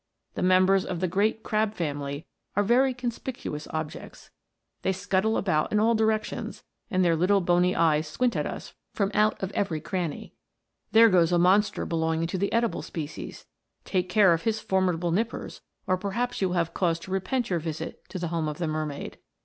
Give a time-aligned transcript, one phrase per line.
[0.33, 4.31] The members of the great crab family are very conspicuous objects.
[4.81, 9.11] They scuttle about in all directions, and their little bony eyes squint at us from
[9.13, 10.33] out of every cranny.
[10.91, 13.45] There goes a monster belonging to the edible species
[13.85, 17.59] take care of his formidable nippers, or perhaps you will have cause to repent your
[17.59, 19.19] visit to the home of the mermaid.